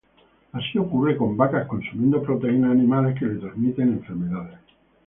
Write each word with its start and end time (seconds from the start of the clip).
Así 0.51 0.79
ocurre 0.79 1.15
con 1.15 1.37
vacas 1.37 1.67
consumiendo 1.67 2.23
proteínas 2.23 2.71
animales, 2.71 3.19
que 3.19 3.27
le 3.27 3.35
transmiten 3.35 3.89
enfermedades. 3.89 4.57